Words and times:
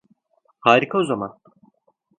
Harika 0.61 0.97
o 0.97 1.03
zaman. 1.03 1.39